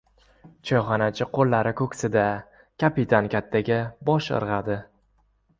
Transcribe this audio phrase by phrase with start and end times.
[0.69, 2.23] Choyxonachi qo‘llari ko‘ksida
[2.85, 3.79] kapitan kattaga
[4.11, 4.81] bosh irg‘adi.